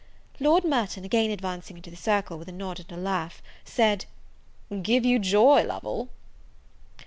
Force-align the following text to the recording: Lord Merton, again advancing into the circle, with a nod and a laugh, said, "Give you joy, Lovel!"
Lord 0.39 0.63
Merton, 0.65 1.05
again 1.05 1.29
advancing 1.29 1.77
into 1.77 1.91
the 1.91 1.95
circle, 1.95 2.39
with 2.39 2.47
a 2.47 2.51
nod 2.51 2.79
and 2.79 2.91
a 2.91 2.97
laugh, 2.97 3.39
said, 3.63 4.05
"Give 4.81 5.05
you 5.05 5.19
joy, 5.19 5.61
Lovel!" 5.63 6.09